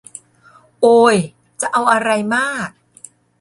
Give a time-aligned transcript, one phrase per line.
[0.81, 1.17] โอย
[1.61, 2.69] จะเอาอะไรมาก